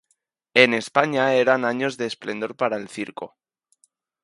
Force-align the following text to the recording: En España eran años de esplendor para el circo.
En 0.55 0.73
España 0.73 1.35
eran 1.35 1.63
años 1.63 1.95
de 1.95 2.07
esplendor 2.07 2.55
para 2.57 2.77
el 2.77 2.89
circo. 2.89 3.37